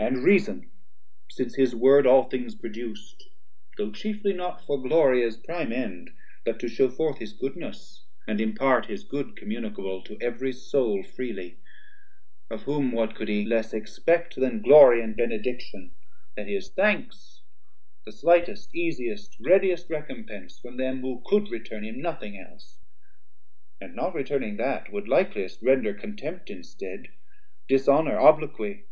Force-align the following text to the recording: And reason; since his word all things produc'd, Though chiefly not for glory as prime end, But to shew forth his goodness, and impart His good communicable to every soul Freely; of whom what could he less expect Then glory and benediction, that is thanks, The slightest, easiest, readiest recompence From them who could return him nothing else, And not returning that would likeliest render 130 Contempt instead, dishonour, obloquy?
And 0.00 0.24
reason; 0.24 0.68
since 1.30 1.54
his 1.54 1.72
word 1.72 2.08
all 2.08 2.28
things 2.28 2.56
produc'd, 2.56 3.22
Though 3.78 3.92
chiefly 3.92 4.32
not 4.32 4.64
for 4.66 4.82
glory 4.82 5.22
as 5.24 5.36
prime 5.36 5.72
end, 5.72 6.10
But 6.44 6.58
to 6.58 6.68
shew 6.68 6.90
forth 6.90 7.18
his 7.18 7.32
goodness, 7.34 8.04
and 8.26 8.40
impart 8.40 8.86
His 8.86 9.04
good 9.04 9.36
communicable 9.36 10.02
to 10.02 10.18
every 10.20 10.50
soul 10.52 11.04
Freely; 11.04 11.58
of 12.50 12.62
whom 12.64 12.90
what 12.90 13.14
could 13.14 13.28
he 13.28 13.44
less 13.44 13.72
expect 13.72 14.34
Then 14.34 14.60
glory 14.60 15.00
and 15.04 15.16
benediction, 15.16 15.92
that 16.34 16.48
is 16.48 16.72
thanks, 16.72 17.42
The 18.04 18.10
slightest, 18.10 18.74
easiest, 18.74 19.36
readiest 19.38 19.88
recompence 19.88 20.58
From 20.58 20.78
them 20.78 21.02
who 21.02 21.22
could 21.26 21.48
return 21.48 21.84
him 21.84 22.00
nothing 22.02 22.36
else, 22.36 22.80
And 23.80 23.94
not 23.94 24.14
returning 24.16 24.56
that 24.56 24.90
would 24.92 25.06
likeliest 25.06 25.62
render 25.62 25.90
130 25.90 26.00
Contempt 26.00 26.50
instead, 26.50 27.06
dishonour, 27.68 28.18
obloquy? 28.18 28.86